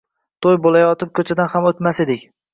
Toʻy 0.45 0.55
boʻlayotgan 0.63 1.13
koʻchadan 1.21 1.53
ham 1.57 1.69
oʻtmasdik. 1.75 2.27